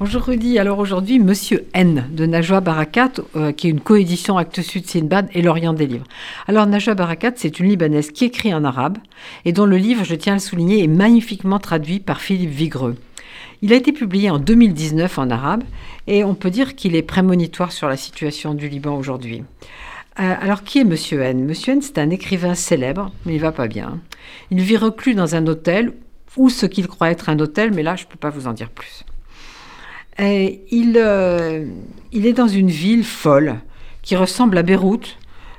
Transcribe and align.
Bonjour 0.00 0.22
Rudy, 0.22 0.58
alors 0.58 0.80
aujourd'hui 0.80 1.20
Monsieur 1.20 1.68
N 1.72 2.08
de 2.10 2.26
Najwa 2.26 2.60
Barakat, 2.60 3.12
euh, 3.36 3.52
qui 3.52 3.68
est 3.68 3.70
une 3.70 3.78
coédition 3.78 4.36
Actes 4.36 4.60
Sud 4.60 4.88
Sinbad 4.88 5.28
et 5.32 5.40
l'Orient 5.40 5.72
des 5.72 5.86
livres. 5.86 6.08
Alors 6.48 6.66
Najwa 6.66 6.94
Barakat, 6.94 7.34
c'est 7.36 7.60
une 7.60 7.68
Libanaise 7.68 8.10
qui 8.10 8.24
écrit 8.24 8.52
en 8.52 8.64
arabe 8.64 8.98
et 9.44 9.52
dont 9.52 9.66
le 9.66 9.76
livre, 9.76 10.02
je 10.02 10.16
tiens 10.16 10.32
à 10.32 10.36
le 10.36 10.40
souligner, 10.40 10.82
est 10.82 10.88
magnifiquement 10.88 11.60
traduit 11.60 12.00
par 12.00 12.20
Philippe 12.20 12.50
Vigreux. 12.50 12.96
Il 13.62 13.72
a 13.72 13.76
été 13.76 13.92
publié 13.92 14.30
en 14.30 14.40
2019 14.40 15.16
en 15.16 15.30
arabe 15.30 15.62
et 16.08 16.24
on 16.24 16.34
peut 16.34 16.50
dire 16.50 16.74
qu'il 16.74 16.96
est 16.96 17.02
prémonitoire 17.02 17.70
sur 17.70 17.88
la 17.88 17.96
situation 17.96 18.54
du 18.54 18.68
Liban 18.68 18.96
aujourd'hui. 18.96 19.44
Euh, 20.18 20.34
alors 20.40 20.64
qui 20.64 20.80
est 20.80 20.84
Monsieur 20.84 21.20
N? 21.20 21.44
Monsieur 21.44 21.74
N, 21.74 21.82
c'est 21.82 21.98
un 21.98 22.10
écrivain 22.10 22.56
célèbre, 22.56 23.12
mais 23.26 23.34
il 23.36 23.40
va 23.40 23.52
pas 23.52 23.68
bien. 23.68 24.00
Il 24.50 24.60
vit 24.60 24.76
reclus 24.76 25.14
dans 25.14 25.36
un 25.36 25.46
hôtel 25.46 25.92
ou 26.36 26.50
ce 26.50 26.66
qu'il 26.66 26.88
croit 26.88 27.12
être 27.12 27.28
un 27.28 27.38
hôtel, 27.38 27.72
mais 27.72 27.84
là 27.84 27.94
je 27.94 28.02
ne 28.02 28.08
peux 28.08 28.18
pas 28.18 28.30
vous 28.30 28.48
en 28.48 28.54
dire 28.54 28.70
plus 28.70 29.04
il, 30.18 30.94
euh, 30.96 31.66
il 32.12 32.26
est 32.26 32.32
dans 32.32 32.48
une 32.48 32.70
ville 32.70 33.04
folle 33.04 33.56
qui 34.02 34.16
ressemble 34.16 34.58
à 34.58 34.62
Beyrouth, 34.62 35.16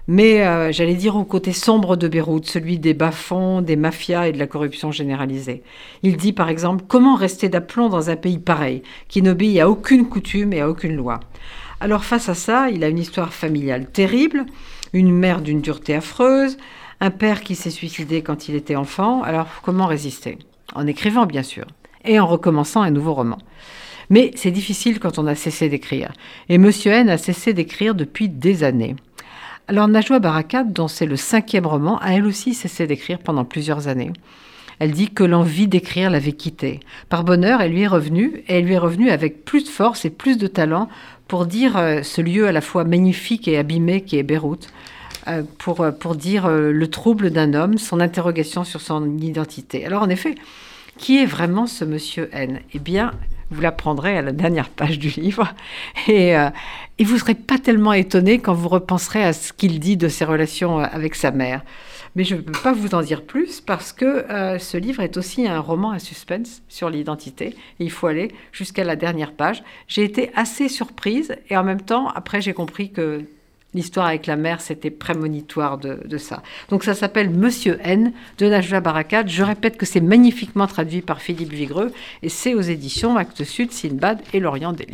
mais 0.08 0.46
euh, 0.46 0.72
j'allais 0.72 0.94
dire 0.94 1.16
au 1.16 1.24
côté 1.24 1.52
sombre 1.52 1.96
de 1.96 2.08
Beyrouth, 2.08 2.46
celui 2.46 2.78
des 2.78 2.94
bas-fonds, 2.94 3.62
des 3.62 3.76
mafias 3.76 4.28
et 4.28 4.32
de 4.32 4.38
la 4.38 4.48
corruption 4.48 4.92
généralisée. 4.92 5.64
Il 6.04 6.16
dit 6.18 6.32
par 6.32 6.50
exemple 6.50 6.86
Comment 6.88 7.16
rester 7.16 7.50
d'aplomb 7.50 7.90
dans 7.90 8.10
un 8.10 8.16
pays 8.16 8.38
pareil, 8.38 8.84
qui 9.08 9.22
n'obéit 9.22 9.60
à 9.60 9.70
aucune 9.70 10.08
coutume 10.08 10.54
et 10.54 10.62
à 10.62 10.70
aucune 10.70 10.96
loi? 10.96 11.20
Alors 11.80 12.06
face 12.06 12.30
à 12.30 12.36
ça, 12.36 12.70
il 12.70 12.84
a 12.84 12.88
une 12.88 13.00
histoire 13.00 13.34
familiale 13.34 13.88
terrible, 13.88 14.46
une 14.94 15.12
mère 15.12 15.42
d'une 15.42 15.62
dureté 15.62 15.96
affreuse, 15.96 16.58
un 17.02 17.12
père 17.12 17.42
qui 17.42 17.56
s'est 17.56 17.70
suicidé 17.70 18.22
quand 18.22 18.48
il 18.48 18.56
était 18.56 18.76
enfant. 18.76 19.24
Alors 19.24 19.48
comment 19.64 19.88
résister? 19.88 20.38
En 20.76 20.88
écrivant 20.88 21.26
bien 21.26 21.44
sûr, 21.44 21.66
et 22.06 22.20
en 22.20 22.28
recommençant 22.28 22.82
un 22.82 22.92
nouveau 22.92 23.14
roman. 23.14 23.40
Mais 24.10 24.32
c'est 24.36 24.52
difficile 24.52 25.00
quand 25.00 25.20
on 25.20 25.28
a 25.28 25.36
cessé 25.36 25.70
d'écrire. 25.70 26.12
Et 26.50 26.58
Monsieur 26.58 26.92
N 26.92 27.10
a 27.10 27.18
cessé 27.18 27.54
d'écrire 27.54 27.96
depuis 27.96 28.30
des 28.30 28.64
années. 28.64 28.96
Alors 29.68 29.88
Najwa 29.88 30.20
Barakat, 30.20 30.66
dont 30.66 30.88
c'est 30.88 31.08
le 31.08 31.16
cinquième 31.16 31.66
roman, 31.66 31.98
a 32.00 32.14
elle 32.14 32.26
aussi 32.26 32.54
cessé 32.54 32.86
d'écrire 32.86 33.20
pendant 33.20 33.46
plusieurs 33.46 33.88
années. 33.88 34.12
Elle 34.78 34.92
dit 34.92 35.10
que 35.10 35.24
l'envie 35.24 35.68
d'écrire 35.68 36.10
l'avait 36.10 36.34
quittée. 36.34 36.82
Par 37.10 37.24
bonheur, 37.24 37.62
elle 37.62 37.72
lui 37.72 37.82
est 37.82 37.88
revenue, 37.88 38.44
et 38.48 38.60
elle 38.60 38.66
lui 38.66 38.74
est 38.74 38.78
revenue 38.78 39.10
avec 39.10 39.46
plus 39.46 39.64
de 39.64 39.70
force 39.70 40.06
et 40.06 40.10
plus 40.10 40.38
de 40.38 40.48
talent 40.48 40.90
pour 41.28 41.46
dire 41.46 41.78
euh, 41.78 42.04
ce 42.04 42.22
lieu 42.22 42.48
à 42.48 42.52
la 42.52 42.62
fois 42.62 42.84
magnifique 42.84 43.48
et 43.48 43.58
abîmé 43.58 44.02
qui 44.02 44.18
est 44.18 44.24
Beyrouth, 44.24 44.68
euh, 45.28 45.44
pour, 45.58 45.82
euh, 45.82 45.92
pour 45.92 46.16
dire 46.16 46.48
le 46.48 46.88
trouble 46.88 47.32
d'un 47.32 47.54
homme, 47.54 47.78
son 47.78 48.00
interrogation 48.00 48.64
sur 48.64 48.82
son 48.82 49.18
identité. 49.18 49.86
Alors 49.86 50.04
en 50.04 50.10
effet, 50.10 50.36
qui 50.98 51.18
est 51.18 51.26
vraiment 51.26 51.66
ce 51.66 51.86
monsieur 51.86 52.30
N? 52.34 52.60
Eh 52.74 52.80
bien, 52.80 53.14
vous 53.56 53.62
l'apprendrez 53.62 54.18
à 54.18 54.22
la 54.22 54.32
dernière 54.32 54.70
page 54.70 55.00
du 55.00 55.10
livre. 55.10 55.54
Et, 56.08 56.36
euh, 56.36 56.50
vous 57.00 57.14
ne 57.14 57.20
serez 57.20 57.36
pas 57.36 57.58
tellement 57.58 57.94
étonné 57.94 58.40
quand 58.40 58.54
vous 58.54 58.70
repenserez 58.70 59.24
à 59.24 59.34
ce 59.34 59.54
qu'il 59.54 59.80
dit 59.80 59.98
de 59.98 60.08
ses 60.08 60.26
relations 60.26 60.80
euh, 60.80 60.86
avec 60.92 61.16
sa 61.16 61.32
mère. 61.32 61.64
Mais 62.16 62.24
je 62.24 62.36
ne 62.36 62.42
peux 62.42 62.60
pas 62.62 62.72
vous 62.72 62.96
en 62.96 63.02
dire 63.02 63.24
plus 63.24 63.60
parce 63.60 63.92
que 63.92 64.06
euh, 64.06 64.58
ce 64.58 64.78
livre 64.78 65.02
est 65.02 65.18
aussi 65.18 65.48
un 65.48 65.60
roman 65.60 65.92
à 65.92 66.00
suspense 66.00 66.62
sur 66.70 66.90
l'identité. 66.90 67.56
Il 67.80 67.92
faut 67.92 68.08
aller 68.08 68.32
jusqu'à 68.54 68.86
la 68.86 68.96
dernière 68.96 69.34
page. 69.34 69.64
J'ai 69.88 70.04
été 70.04 70.32
assez 70.36 70.70
surprise 70.70 71.36
et 71.50 71.58
en 71.58 71.64
même 71.64 71.82
temps, 71.82 72.08
après, 72.10 72.42
j'ai 72.42 72.54
compris 72.54 72.92
que 72.92 73.26
L'histoire 73.76 74.06
avec 74.06 74.26
la 74.26 74.38
mère, 74.38 74.62
c'était 74.62 74.90
prémonitoire 74.90 75.78
de, 75.78 76.18
ça. 76.18 76.42
Donc 76.70 76.86
ça 76.86 76.94
s'appelle 76.94 77.30
Monsieur 77.30 77.78
N 77.84 78.14
de 78.38 78.48
Najwa 78.48 78.80
Barakat. 78.80 79.28
Je 79.28 79.44
répète 79.44 79.76
que 79.76 79.86
c'est 79.86 80.00
magnifiquement 80.00 80.66
traduit 80.66 81.02
par 81.02 81.20
Philippe 81.20 81.52
Vigreux 81.52 81.92
et 82.24 82.30
c'est 82.30 82.54
aux 82.54 82.62
éditions 82.62 83.18
Actes 83.18 83.44
Sud, 83.44 83.74
Sinbad 83.74 84.22
et 84.32 84.40
L'Orient 84.40 84.72
des 84.72 84.86
Livres. 84.86 84.94